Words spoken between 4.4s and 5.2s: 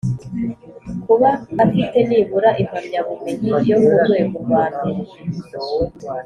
rwambere